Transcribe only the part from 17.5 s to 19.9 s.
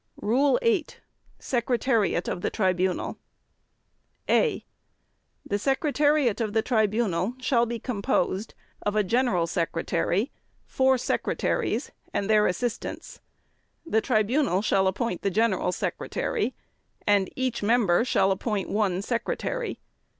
Member shall appoint one Secretary.